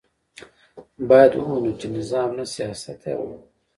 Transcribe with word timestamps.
باید 1.09 1.31
ومنو 1.35 1.71
چې 1.79 1.87
نظام 1.97 2.29
نه 2.37 2.45
سیاست 2.55 2.89
دی 3.01 3.11
او 3.17 3.23
نه 3.29 3.35
ګوند 3.35 3.41
دی. 3.41 3.49